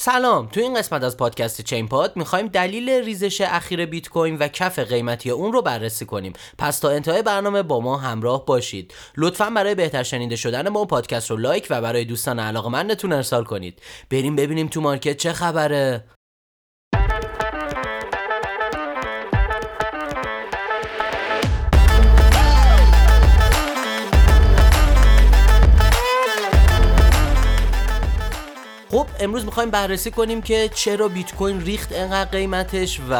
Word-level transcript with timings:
سلام. 0.00 0.48
تو 0.48 0.60
این 0.60 0.74
قسمت 0.74 1.02
از 1.02 1.16
پادکست 1.16 1.60
چین‌پاد 1.60 2.16
می‌خوایم 2.16 2.48
دلیل 2.48 2.90
ریزش 2.90 3.40
اخیر 3.40 3.86
بیت 3.86 4.08
کوین 4.08 4.36
و 4.36 4.48
کف 4.48 4.78
قیمتی 4.78 5.30
اون 5.30 5.52
رو 5.52 5.62
بررسی 5.62 6.04
کنیم. 6.06 6.32
پس 6.58 6.78
تا 6.78 6.90
انتهای 6.90 7.22
برنامه 7.22 7.62
با 7.62 7.80
ما 7.80 7.96
همراه 7.96 8.46
باشید. 8.46 8.94
لطفا 9.16 9.50
برای 9.50 9.74
بهتر 9.74 10.02
شنیده 10.02 10.36
شدن 10.36 10.68
ما 10.68 10.84
پادکست 10.84 11.30
رو 11.30 11.36
لایک 11.36 11.66
و 11.70 11.80
برای 11.80 12.04
دوستان 12.04 12.38
علاقمندتون 12.40 13.12
ارسال 13.12 13.44
کنید. 13.44 13.82
بریم 14.10 14.36
ببینیم 14.36 14.66
تو 14.66 14.80
market 14.80 15.16
چه 15.16 15.32
خبره. 15.32 16.04
خب 28.98 29.06
امروز 29.20 29.44
می‌خوایم 29.44 29.70
بررسی 29.70 30.10
کنیم 30.10 30.42
که 30.42 30.70
چرا 30.74 31.08
بیت 31.08 31.34
کوین 31.34 31.60
ریخت 31.60 31.92
انقدر 31.92 32.30
قیمتش 32.30 33.00
و 33.10 33.14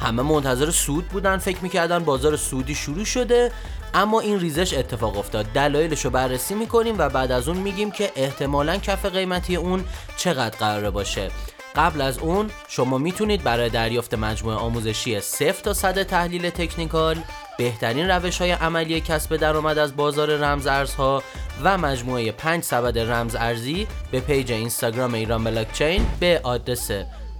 همه 0.00 0.22
منتظر 0.22 0.70
سود 0.70 1.08
بودن 1.08 1.38
فکر 1.38 1.58
می‌کردن 1.62 1.98
بازار 1.98 2.36
سودی 2.36 2.74
شروع 2.74 3.04
شده 3.04 3.52
اما 3.94 4.20
این 4.20 4.40
ریزش 4.40 4.74
اتفاق 4.74 5.18
افتاد. 5.18 5.46
دلایلش 5.46 6.04
رو 6.04 6.10
بررسی 6.10 6.54
می‌کنیم 6.54 6.94
و 6.98 7.08
بعد 7.08 7.32
از 7.32 7.48
اون 7.48 7.56
میگیم 7.56 7.90
که 7.90 8.12
احتمالا 8.16 8.76
کف 8.76 9.06
قیمتی 9.06 9.56
اون 9.56 9.84
چقدر 10.16 10.58
قراره 10.58 10.90
باشه. 10.90 11.30
قبل 11.76 12.00
از 12.00 12.18
اون 12.18 12.50
شما 12.68 12.98
می‌تونید 12.98 13.42
برای 13.42 13.68
دریافت 13.68 14.14
مجموعه 14.14 14.56
آموزشی 14.56 15.20
0 15.20 15.52
تا 15.52 15.72
100 15.72 16.02
تحلیل 16.02 16.50
تکنیکال 16.50 17.16
بهترین 17.58 18.10
روش 18.10 18.38
های 18.38 18.50
عملی 18.50 19.00
کسب 19.00 19.36
درآمد 19.36 19.78
از 19.78 19.96
بازار 19.96 20.36
رمز 20.36 20.66
ارزها 20.66 21.22
و 21.64 21.78
مجموعه 21.78 22.32
5 22.32 22.62
سبد 22.62 22.98
رمز 22.98 23.36
ارزی 23.38 23.86
به 24.10 24.20
پیج 24.20 24.52
اینستاگرام 24.52 25.14
ایران 25.14 25.44
بلاکچین 25.44 26.06
به 26.20 26.40
آدرس 26.42 26.90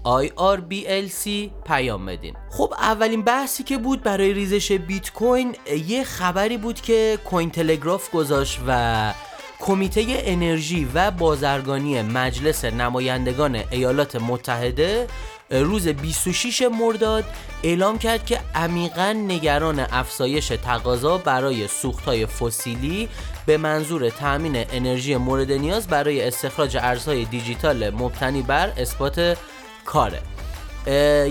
IRBLC 0.04 1.28
پیام 1.66 2.06
بدین. 2.06 2.34
خب 2.51 2.74
اولین 2.79 3.23
بحثی 3.23 3.62
که 3.62 3.79
بود 3.79 4.02
برای 4.02 4.32
ریزش 4.32 4.73
بیت 4.73 5.12
کوین 5.12 5.57
یه 5.87 6.04
خبری 6.04 6.56
بود 6.56 6.80
که 6.80 7.18
کوین‌تلگراف 7.24 8.10
گذاشت 8.10 8.60
و 8.66 9.12
کمیته 9.60 10.04
انرژی 10.09 10.88
و 10.95 11.10
بازرگانی 11.10 12.02
مجلس 12.02 12.65
نمایندگان 12.65 13.62
ایالات 13.71 14.16
متحده 14.16 15.06
روز 15.51 15.88
26 15.88 16.62
مرداد 16.62 17.24
اعلام 17.62 17.98
کرد 17.98 18.26
که 18.26 18.40
عمیقا 18.54 19.12
نگران 19.12 19.80
افزایش 19.80 20.48
تقاضا 20.48 21.18
برای 21.18 21.68
سوختهای 21.68 22.26
فسیلی 22.26 23.09
به 23.46 23.56
منظور 23.56 24.10
تأمین 24.10 24.65
انرژی 24.73 25.16
مورد 25.16 25.52
نیاز 25.52 25.87
برای 25.87 26.23
استخراج 26.23 26.76
ارزهای 26.76 27.24
دیجیتال 27.24 27.90
مبتنی 27.90 28.43
بر 28.43 28.73
اثبات 28.76 29.38
کاره. 29.84 30.23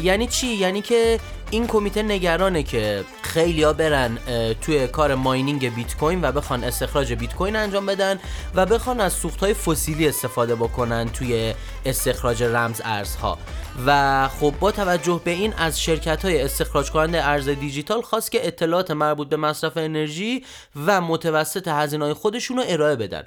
یعنی 0.03 0.27
چی؟ 0.27 0.47
یعنی 0.47 0.81
که 0.81 1.19
این 1.51 1.67
کمیته 1.67 2.03
نگرانه 2.03 2.63
که 2.63 3.03
خیلیا 3.29 3.73
برن 3.73 4.17
توی 4.61 4.87
کار 4.87 5.15
ماینینگ 5.15 5.75
بیت 5.75 5.97
کوین 5.97 6.21
و 6.21 6.31
بخوان 6.31 6.63
استخراج 6.63 7.13
بیت 7.13 7.35
کوین 7.35 7.55
انجام 7.55 7.85
بدن 7.85 8.19
و 8.55 8.65
بخوان 8.65 8.99
از 8.99 9.13
سوخت 9.13 9.39
های 9.39 9.53
فسیلی 9.53 10.07
استفاده 10.07 10.55
بکنن 10.55 11.09
توی 11.09 11.53
استخراج 11.85 12.43
رمز 12.43 12.81
ارزها. 12.85 13.37
و 13.85 14.27
خب 14.27 14.53
با 14.59 14.71
توجه 14.71 15.21
به 15.23 15.31
این 15.31 15.53
از 15.57 15.81
شرکت 15.81 16.25
های 16.25 16.41
استخراج 16.41 16.91
کننده 16.91 17.27
ارز 17.27 17.49
دیجیتال 17.49 18.01
خواست 18.01 18.31
که 18.31 18.47
اطلاعات 18.47 18.91
مربوط 18.91 19.29
به 19.29 19.37
مصرف 19.37 19.77
انرژی 19.77 20.45
و 20.85 21.01
متوسط 21.01 21.67
هزینه 21.67 22.05
های 22.05 22.13
خودشون 22.13 22.57
رو 22.57 22.63
ارائه 22.67 22.95
بدن. 22.95 23.23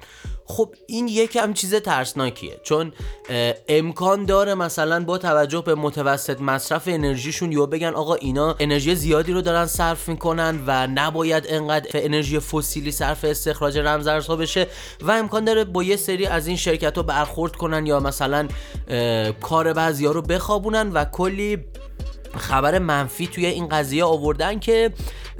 خب 0.46 0.74
این 0.86 1.08
یکم 1.08 1.52
چیز 1.52 1.74
ترسناکیه. 1.74 2.60
چون 2.62 2.92
امکان 3.68 4.24
داره 4.24 4.54
مثلا 4.54 5.04
با 5.04 5.18
توجه 5.18 5.60
به 5.60 5.74
متوسط 5.74 6.40
مصرف 6.40 6.82
انرژیشون 6.86 7.52
یا 7.52 7.66
بگن 7.66 7.88
آقا 7.94 8.14
اینا 8.14 8.56
انرژی 8.60 8.94
زیادی 8.94 9.32
رو 9.32 9.40
دارن 9.40 9.66
صرف 9.66 10.08
می‌کنن 10.08 10.60
و 10.66 10.86
نباید 10.86 11.44
انقدر 11.48 11.90
انرژی 11.94 12.38
فسیلی 12.38 12.92
صرف 12.92 13.24
استخراج 13.24 13.78
رمزارزها 13.78 14.36
بشه 14.36 14.66
و 15.00 15.10
امکان 15.10 15.44
داره 15.44 15.64
با 15.64 15.82
یه 15.82 15.96
سری 15.96 16.26
از 16.26 16.46
این 16.46 16.56
شرکت 16.56 16.96
رو 16.96 17.02
برخورد 17.02 17.56
کنن 17.56 17.86
یا 17.86 18.00
مثلا 18.00 18.48
کار 19.40 19.72
بعضی 19.72 20.06
رو 20.06 20.22
بخوابونن 20.22 20.92
و 20.92 21.04
کلی 21.04 21.58
خبر 22.38 22.78
منفی 22.78 23.26
توی 23.26 23.46
این 23.46 23.68
قضیه 23.68 24.04
آوردن 24.04 24.58
که 24.58 24.90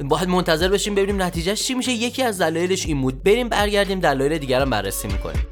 باید 0.05 0.29
منتظر 0.29 0.69
بشیم 0.69 0.95
ببینیم 0.95 1.23
نتیجهش 1.23 1.63
چی 1.63 1.75
میشه. 1.75 1.93
یکی 1.93 2.23
از 2.23 2.41
دلایلش 2.41 2.87
این 2.87 3.01
بود. 3.01 3.23
بریم 3.23 3.49
برگردیم 3.49 4.01
دلایل 4.01 4.39
دیگر 4.39 4.65
رو 4.65 4.71
بررسی 4.71 5.09
می‌کنیم. 5.09 5.47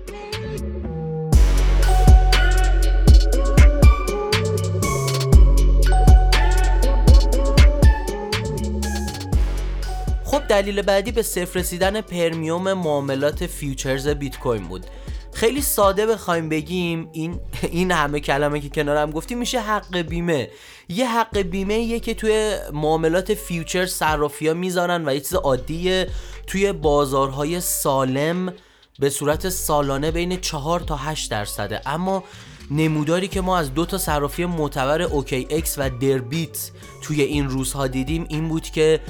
خب 10.25 10.47
دلیل 10.49 10.83
بعدی 10.83 11.12
به 11.12 11.23
صفر 11.23 11.59
رسیدن 11.59 12.00
پرمیوم 12.00 12.73
معاملات 12.73 13.47
فیوچرز 13.47 14.09
بیت 14.09 14.39
کوین 14.39 14.62
بود. 14.62 14.87
خیلی 15.33 15.62
ساده 15.62 16.06
بخوایم 16.06 16.49
بگیم 16.49 17.09
این 17.12 17.41
این 17.62 17.93
همه 17.93 18.21
کلمه 18.21 18.61
که 18.61 18.69
کنارم 18.69 19.11
گفتیم 19.11 19.39
میشه 19.39 19.61
حق 19.61 19.97
بیمه. 19.99 20.50
یه 20.91 21.09
حق 21.09 21.39
بیمه 21.39 21.78
یه 21.78 22.01
که 22.01 22.15
توی 22.15 22.56
معاملات 22.73 23.34
future 23.34 23.87
صرافی 23.87 24.53
می‌ذارن 24.53 25.09
و 25.09 25.15
یه 25.15 25.21
چیز 25.21 25.34
عادیه. 25.34 26.09
توی 26.47 26.73
بازارهای 26.73 27.61
سالم 27.61 28.53
به 28.99 29.11
صورت 29.11 29.49
سالانه 29.49 30.11
بین 30.11 30.41
4 30.41 30.81
تا 30.81 30.97
8 30.97 31.31
درصده. 31.31 31.81
اما 31.87 32.25
نموداری 32.71 33.29
که 33.29 33.41
ما 33.41 33.59
از 33.59 33.75
دو 33.75 33.87
تا 33.87 33.99
صرافی 33.99 34.45
معتبر 34.45 35.03
OKEx 35.03 35.78
و 35.79 35.91
دریبیت 35.91 36.71
توی 37.03 37.23
این 37.23 37.49
روزها 37.49 37.87
دیدیم 37.87 38.27
این 38.29 38.49
بود 38.49 38.62
که 38.62 39.00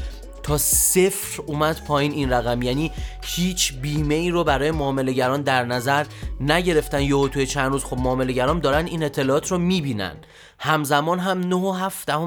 تا 0.43 0.59
صفر 0.59 1.43
اومد 1.47 1.85
پایین 1.85 2.13
این 2.13 2.33
رقم. 2.33 2.63
یعنی 2.63 2.93
هیچ 3.23 3.75
بیمه 3.75 4.15
ای 4.15 4.31
رو 4.31 4.45
برای 4.45 4.71
معاملهگران 4.71 5.43
در 5.43 5.65
نظر 5.65 6.07
نگرفتن. 6.41 7.03
یهو 7.03 7.29
توی 7.29 7.47
چند 7.47 7.73
روز 7.73 7.85
خب 7.85 7.99
معاملهگران 7.99 8.61
دارن 8.61 8.87
این 8.87 9.03
اطلاعات 9.03 9.51
رو 9.51 9.59
می‌بینن. 9.59 10.17
همزمان 10.62 11.19
هم 11.19 11.50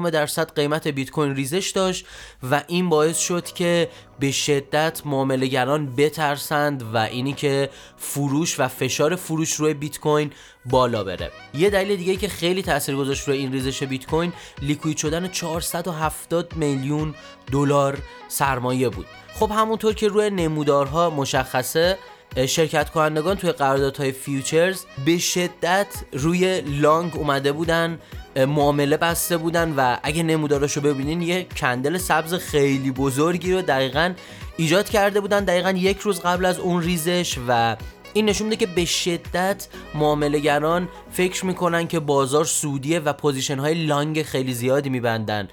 9.7 0.04 0.10
درصد 0.10 0.54
قیمت 0.54 0.88
بیت 0.88 1.10
کوین 1.10 1.34
ریزش 1.34 1.70
داشت 1.70 2.06
و 2.50 2.62
این 2.66 2.88
باعث 2.88 3.18
شد 3.18 3.44
که 3.44 3.88
به 4.20 4.30
شدت 4.30 5.02
معاملهگران 5.04 5.96
بترسند 5.96 6.82
و 6.94 6.96
اینی 6.96 7.32
که 7.32 7.70
فروش 7.96 8.60
و 8.60 8.68
فشار 8.68 9.16
فروش 9.16 9.52
روی 9.52 9.74
بیت 9.74 10.00
کوین 10.00 10.30
بالا 10.66 11.04
بره. 11.04 11.30
یه 11.54 11.70
دلیل 11.70 11.96
دیگه 11.96 12.16
که 12.16 12.28
خیلی 12.28 12.62
تاثیر 12.62 12.96
گذاشت 12.96 13.28
روی 13.28 13.38
این 13.38 13.52
ریزش 13.52 13.82
بیت 13.82 14.06
کوین 14.06 14.32
liquid 14.62 14.96
شدن 14.96 15.28
470 15.28 16.56
میلیون 16.56 17.14
دلار 17.52 17.98
سرمایه 18.28 18.88
بود. 18.88 19.06
خب 19.34 19.50
همونطور 19.50 19.94
که 19.94 20.08
روی 20.08 20.30
نمودارها 20.30 21.10
مشخصه 21.10 21.98
شرکت 22.46 22.90
کنندگان 22.90 23.36
توی 23.36 23.52
قراردادهای 23.52 24.12
futures 24.12 24.84
به 25.04 25.18
شدت 25.18 25.86
روی 26.12 26.60
long 26.60 27.16
اومده 27.16 27.52
بودن 27.52 27.98
معامله 28.36 28.96
بسته 28.96 29.36
بودن 29.36 29.74
و 29.76 29.96
اگه 30.02 30.22
نموداراشو 30.22 30.80
ببینین 30.80 31.22
یه 31.22 31.46
candle 31.56 31.98
سبز 31.98 32.34
خیلی 32.34 32.90
بزرگی 32.90 33.52
رو 33.52 33.62
دقیقا 33.62 34.14
ایجاد 34.56 34.88
کرده 34.88 35.20
بودن. 35.20 35.44
دقیقا 35.44 35.70
یک 35.70 35.98
روز 35.98 36.20
قبل 36.20 36.44
از 36.44 36.58
اون 36.58 36.82
ریزش 36.82 37.38
و 37.48 37.76
این 38.12 38.24
نشون 38.24 38.48
میده 38.48 38.66
که 38.66 38.72
به 38.72 38.84
شدت 38.84 39.66
معاملهگران 39.94 40.88
فکر 41.10 41.46
می‌کنن 41.46 41.86
که 41.86 42.00
بازار 42.00 42.44
سودیه 42.44 43.00
و 43.00 43.12
position 43.12 43.58
های 43.58 43.74
long 43.86 44.22
خیلی 44.22 44.54
زیادی 44.54 44.88
میبندن 44.88 45.48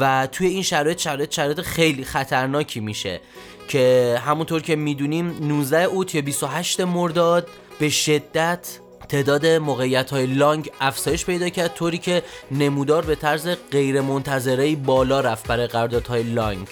و 0.00 0.28
توی 0.32 0.46
این 0.46 0.62
شرایط 0.62 0.98
شرایط 0.98 1.32
شرایط 1.32 1.60
خیلی 1.60 2.04
خطرناکی 2.04 2.80
میشه 2.80 3.20
که 3.68 4.16
همونطور 4.26 4.62
که 4.62 4.76
می‌دونیم 4.76 5.36
19 5.40 5.82
اوت 5.82 6.14
یا 6.14 6.22
28 6.22 6.80
مرداد 6.80 7.48
به 7.78 7.88
شدت 7.88 8.78
تعداد 9.08 9.46
موقعیت 9.46 10.10
های 10.10 10.26
لانگ 10.26 10.70
افزایش 10.80 11.24
پیدا 11.24 11.48
کرد 11.48 11.74
طوری 11.74 11.98
که 11.98 12.22
نمودار 12.50 13.04
به 13.04 13.14
طرز 13.14 13.48
غیر 13.70 14.00
منتظره 14.00 14.76
بالا 14.76 15.20
رفت 15.20 15.48
برای 15.48 15.66
قراردادهای 15.66 16.22
لانگ. 16.22 16.68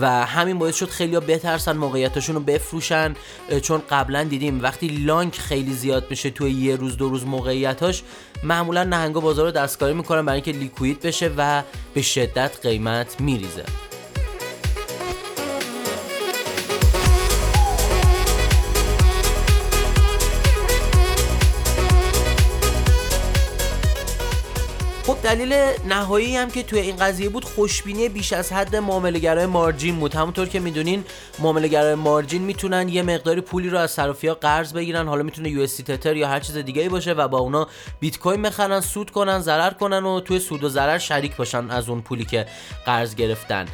و 0.00 0.26
همین 0.26 0.58
باعث 0.58 0.76
شد 0.76 0.88
خیلی 0.88 1.20
بترسن 1.20 1.76
موقعیتشون 1.76 2.34
رو 2.34 2.40
بفروشن 2.40 3.14
چون 3.62 3.82
قبلا 3.90 4.24
دیدیم 4.24 4.62
وقتی 4.62 4.88
لانگ 4.88 5.32
خیلی 5.32 5.72
زیاد 5.72 6.06
میشه 6.10 6.30
توی 6.30 6.52
یه 6.52 6.76
روز 6.76 6.96
دو 6.96 7.08
روز 7.08 7.26
موقعیتاش 7.26 8.02
معمولا 8.44 8.84
نهنگا 8.84 9.20
بازار 9.20 9.44
رو 9.46 9.50
دستکاری 9.50 9.94
می‌کنن 9.94 10.24
برای 10.24 10.42
اینکه 10.44 10.58
لیکوید 10.58 11.00
بشه 11.00 11.30
و 11.36 11.62
به 11.94 12.02
شدت 12.02 12.58
قیمت 12.62 13.20
میریزه. 13.20 13.64
دلیل 25.22 25.54
نهایی 25.88 26.36
هم 26.36 26.50
که 26.50 26.62
توی 26.62 26.78
این 26.78 26.96
قضیه 26.96 27.28
بود 27.28 27.44
خوشبینی 27.44 28.08
بیش 28.08 28.32
از 28.32 28.52
حد 28.52 28.76
معامله‌گرای 28.76 29.46
margin 29.46 29.96
بود. 29.96 30.14
همونطور 30.14 30.48
که 30.48 30.60
می‌دونین 30.60 31.04
معامله‌گرای 31.38 31.94
margin 31.94 32.42
می‌تونن 32.42 32.88
یه 32.88 33.02
مقداری 33.02 33.40
پولی 33.40 33.70
رو 33.70 33.78
از 33.78 33.90
صرافی‌ها 33.90 34.34
قرض 34.34 34.72
بگیرن 34.72 35.08
حالا 35.08 35.22
می‌تونه 35.22 35.50
یو 35.50 35.66
تتر 35.66 36.16
یا 36.16 36.28
هر 36.28 36.40
چیز 36.40 36.56
دیگه 36.56 36.88
باشه 36.88 37.12
و 37.12 37.28
با 37.28 37.38
اونا 37.38 37.68
بیت 38.00 38.18
کوین 38.18 38.42
بخرن 38.42 38.80
سود 38.80 39.10
کنن 39.10 39.38
ضرر 39.38 39.70
کنن 39.70 40.04
و 40.04 40.20
توی 40.20 40.38
سود 40.38 40.64
و 40.64 40.68
ضرر 40.68 40.98
شریک 40.98 41.36
باشن 41.36 41.70
از 41.70 41.88
اون 41.88 42.00
پولی 42.00 42.24
که 42.24 42.46
قرض 42.86 43.14
گرفتن. 43.14 43.66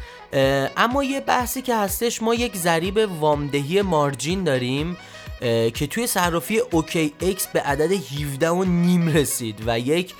اما 0.77 1.03
یه 1.03 1.19
بحثی 1.19 1.61
که 1.61 1.75
هستش 1.75 2.21
ما 2.21 2.35
یک 2.35 2.57
ضریب 2.57 3.09
وامدهی 3.19 3.81
margin 3.81 4.43
داریم 4.43 4.97
که 5.73 5.87
توی 5.89 6.07
صرافی 6.07 6.59
OKEx 6.59 7.47
به 7.47 7.61
عدد 7.61 7.91
17 7.91 8.49
و 8.49 8.63
نیم 8.63 9.07
رسید 9.07 9.63
و 9.65 9.79
یک 9.79 10.13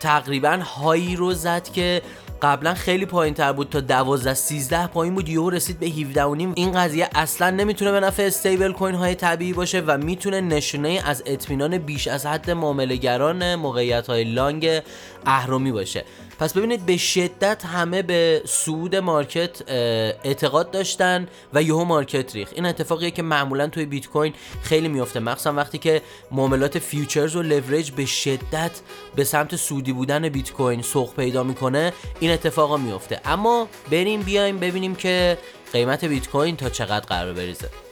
تقریبا 0.00 0.58
هایی 0.76 1.16
رو 1.16 1.32
زد 1.32 1.68
که 1.72 2.02
قبلا 2.42 2.74
خیلی 2.74 3.06
پایین 3.06 3.34
تر 3.34 3.52
بود 3.52 3.68
تا 3.68 3.80
12 3.80 4.34
13 4.34 4.86
پایین 4.86 5.14
بود. 5.14 5.28
یهو 5.28 5.50
رسید 5.50 5.78
به 5.78 5.86
17 5.86 6.24
و 6.24 6.34
نیم. 6.34 6.52
این 6.56 6.72
قضیه 6.72 7.08
اصلا 7.14 7.50
نمی‌تونه 7.50 7.92
به 7.92 8.00
نفع 8.00 8.22
استیبل 8.22 8.72
کوین 8.72 8.94
های 8.94 9.14
طبیعی 9.14 9.52
باشه 9.52 9.82
و 9.86 9.98
می‌تونه 9.98 10.40
نشونه 10.40 11.02
از 11.04 11.22
اطمینان 11.26 11.78
بیش 11.78 12.08
از 12.08 12.26
حد 12.26 12.50
معاملهگران 12.50 13.54
موقعیت 13.54 14.06
های 14.06 14.24
لانگ 14.24 14.82
اهرمی 15.26 15.72
باشه. 15.72 16.04
پس 16.38 16.52
ببینید 16.52 16.86
به 16.86 16.96
شدت 16.96 17.64
همه 17.64 18.02
به 18.02 18.42
سود 18.44 18.96
مارکت 18.96 19.70
اعتقاد 20.24 20.70
داشتن 20.70 21.28
و 21.54 21.62
یهو 21.62 21.84
مارکت 21.84 22.34
ریخ 22.34 22.48
این 22.54 22.66
اتفاقیه 22.66 23.10
که 23.10 23.22
معمولا 23.22 23.66
توی 23.66 23.86
بیت 23.86 24.06
کوین 24.06 24.32
خیلی 24.62 24.88
میفته 24.88 25.20
مخصوصا 25.20 25.52
وقتی 25.52 25.78
که 25.78 26.02
معاملات 26.30 26.78
فیوچرز 26.78 27.36
و 27.36 27.42
لورج 27.42 27.90
به 27.90 28.06
شدت 28.06 28.80
به 29.14 29.24
سمت 29.24 29.56
سودی 29.56 29.92
بودن 29.92 30.28
بیت 30.28 30.52
کوین 30.52 30.82
سوق 30.82 31.14
پیدا 31.14 31.42
می‌کنه 31.42 31.92
این 32.20 32.30
اتفاقا 32.30 32.76
میفته 32.76 33.20
اما 33.24 33.68
بریم 33.90 34.22
بیایم 34.22 34.58
ببینیم 34.58 34.94
که 34.94 35.38
قیمت 35.72 36.04
بیت 36.04 36.28
کوین 36.28 36.56
تا 36.56 36.68
چقدر 36.68 37.06
قرار 37.06 37.32
بریزه. 37.32 37.85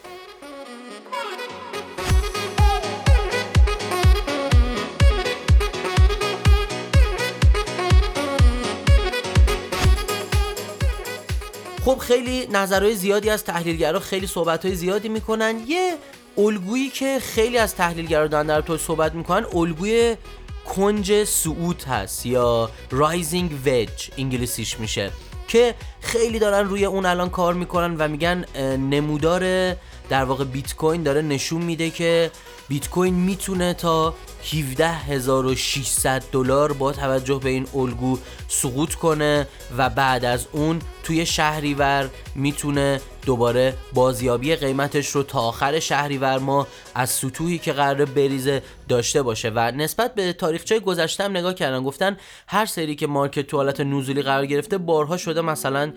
خب 11.84 11.98
خیلی 11.98 12.46
نظرهای 12.46 12.94
زیادی 12.94 13.30
از 13.30 13.44
تحلیلگرا 13.44 14.00
خیلی 14.00 14.26
صحبتهای 14.26 14.74
زیادی 14.74 15.08
می‌کنن. 15.08 15.54
یه 15.66 15.94
الگویی 16.38 16.88
که 16.90 17.18
خیلی 17.20 17.58
از 17.58 17.74
تحلیلگرا 17.74 18.26
دارن 18.26 18.46
در 18.46 18.60
تو 18.60 18.78
صحبت 18.78 19.14
می‌کنن 19.14 19.46
الگوی 19.54 20.16
کنج 20.64 21.24
صعود 21.24 21.82
هست 21.82 22.26
یا 22.26 22.70
rising 22.90 23.50
wedge 23.64 23.90
انگلیسیش 24.18 24.80
میشه 24.80 25.10
که 25.48 25.74
خیلی 26.00 26.38
دارن 26.38 26.68
روی 26.68 26.84
اون 26.84 27.06
الان 27.06 27.30
کار 27.30 27.54
می‌کنن 27.54 27.96
و 27.96 28.08
میگن 28.08 28.44
نمودار 28.76 29.72
در 30.08 30.24
واقع 30.24 30.44
بیت 30.44 30.74
کوین 30.74 31.02
داره 31.02 31.22
نشون 31.22 31.62
میده 31.62 31.90
که 31.90 32.30
بیت 32.68 32.88
کوین 32.90 33.14
می‌تونه 33.14 33.74
تا 33.74 34.14
17600 34.44 36.22
دلار 36.32 36.72
با 36.72 36.92
توجه 36.92 37.40
به 37.42 37.50
این 37.50 37.66
الگو 37.74 38.18
سقوط 38.48 38.94
کنه 38.94 39.48
و 39.76 39.90
بعد 39.90 40.24
از 40.24 40.46
اون 40.52 40.78
توی 41.02 41.26
شهریور 41.26 42.10
می‌تونه 42.34 43.00
دوباره 43.26 43.74
بازیابی 43.92 44.56
قیمتش 44.56 45.08
رو 45.08 45.22
تا 45.22 45.40
آخر 45.40 45.80
شهریور 45.80 46.38
ما 46.38 46.66
از 46.94 47.10
سطوحی 47.10 47.58
که 47.58 47.72
قرار 47.72 48.04
بریزه 48.04 48.62
داشته 48.88 49.22
باشه. 49.22 49.50
و 49.54 49.70
نسبت 49.70 50.14
به 50.14 50.32
تاریخچه 50.32 50.80
گذشته 50.80 51.24
هم 51.24 51.30
نگاه 51.30 51.54
کردن 51.54 51.82
گفتن 51.82 52.16
هر 52.48 52.66
سری 52.66 52.94
که 52.94 53.06
مارکت 53.06 53.46
تو 53.46 53.56
حالت 53.56 53.80
نزولی 53.80 54.22
قرار 54.22 54.46
گرفته 54.46 54.78
بارها 54.78 55.16
شده 55.16 55.40
مثلا 55.40 55.92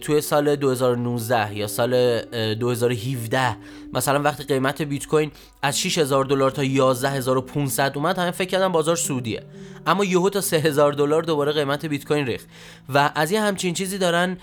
توی 0.00 0.20
سال 0.20 0.56
2019 0.56 1.56
یا 1.56 1.66
سال 1.66 2.20
2017 2.54 3.56
مثلا 3.92 4.22
وقتی 4.22 4.44
قیمت 4.44 4.82
بیت 4.82 5.06
کوین 5.06 5.30
از 5.62 5.80
6000 5.80 6.24
دلار 6.24 6.50
تا 6.50 6.62
11500 6.62 7.92
اومد 7.96 8.18
همه 8.18 8.30
فکر 8.30 8.48
کردن 8.48 8.68
بازار 8.68 8.96
سودیه. 8.96 9.42
اما 9.86 10.04
یهو 10.04 10.30
تا 10.30 10.40
3000 10.40 10.92
دلار 10.92 11.22
دوباره 11.22 11.52
قیمت 11.52 11.86
بیت 11.86 12.04
کوین 12.04 12.26
ریخت. 12.26 12.46
و 12.94 13.10
از 13.14 13.32
یه 13.32 13.40
همچین 13.40 13.74
چیزی 13.74 13.98
دارن 13.98 14.38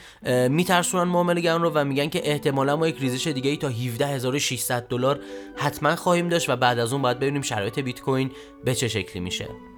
میترسونن 0.49 1.03
معاملهگران 1.03 1.61
رو 1.61 1.71
و 1.73 1.83
میگن 1.83 2.07
که 2.15 2.31
احتمالا 2.31 2.75
ما 2.75 2.87
یک 2.87 2.97
ریزش 2.99 3.27
دیگه 3.27 3.49
ای 3.49 3.57
تا 3.57 3.67
17600 3.67 4.87
دلار 4.87 5.19
حتما 5.55 5.95
خواهیم 5.95 6.29
داشت 6.29 6.49
و 6.49 6.55
بعد 6.55 6.79
از 6.79 6.93
اون 6.93 7.01
باید 7.01 7.19
ببینیم 7.19 7.41
شرایط 7.41 7.79
بیت 7.79 8.01
کوین 8.01 8.31
به 8.63 8.75
چه 8.75 8.87
شکلی 8.87 9.19
میشه. 9.21 9.74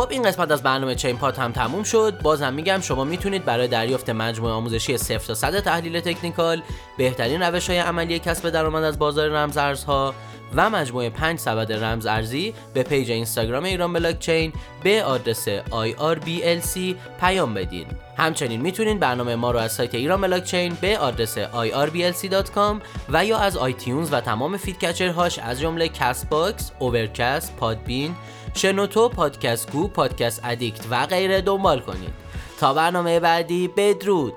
خب 0.00 0.10
این 0.10 0.22
قسمت 0.22 0.50
از 0.50 0.62
برنامه 0.62 0.94
چین 0.94 1.16
پات 1.16 1.38
هم 1.38 1.52
تموم 1.52 1.82
شد. 1.82 2.18
بازم 2.22 2.52
میگم 2.52 2.80
شما 2.80 3.04
می‌تونید 3.04 3.44
برای 3.44 3.68
دریافت 3.68 4.10
مجموعه 4.10 4.52
آموزشی 4.52 4.96
0 4.96 5.18
تا 5.18 5.34
100 5.34 5.60
تحلیل 5.60 6.00
تکنیکال 6.00 6.62
بهترین 6.98 7.42
روش 7.42 7.70
های 7.70 7.78
عملی 7.78 8.18
کسب 8.18 8.50
درآمد 8.50 8.84
از 8.84 8.98
بازار 8.98 9.28
رمزارزها 9.28 10.14
و 10.54 10.70
مجموعه 10.70 11.10
5 11.10 11.38
سبد 11.38 11.72
رمز 11.72 12.06
ارزی 12.06 12.54
به 12.74 12.82
پیج 12.82 13.10
اینستاگرام 13.10 13.64
ایران 13.64 13.92
بلاکچین 13.92 14.52
به 14.82 15.04
آدرس 15.04 15.48
IRBLC 15.58 16.78
پیام 17.20 17.54
بدین. 17.54 17.86
همچنین 18.16 18.60
می‌تونید 18.60 19.00
برنامه 19.00 19.36
ما 19.36 19.50
رو 19.50 19.58
از 19.58 19.72
سایت 19.72 19.94
ایران 19.94 20.20
بلاکچین 20.20 20.76
به 20.80 20.98
آدرس 20.98 21.38
irblc.com 21.38 22.82
و 23.08 23.24
یا 23.24 23.38
از 23.38 23.56
iTunes 23.56 24.12
و 24.12 24.20
تمام 24.20 24.56
podcatcher 24.56 25.19
هاش 25.19 25.38
از 25.38 25.60
جمله 25.60 25.88
Castbox، 25.88 26.72
Overcast، 26.78 27.56
Podbean، 27.56 28.14
شنوتو، 28.54 29.08
Podcast 29.08 29.72
Go، 29.72 29.88
Podcast 29.88 30.40
Addict 30.44 30.86
و 30.90 31.06
غیره 31.06 31.40
دنبال 31.40 31.80
کنید 31.80 32.12
تا 32.60 32.74
برنامه 32.74 33.20
بعدی 33.20 33.68
بدرود! 33.68 34.32